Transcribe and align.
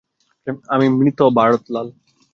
আমি, 0.67 0.87
মৃত 0.97 1.19
ভারত 1.37 1.63
লাল। 1.69 1.87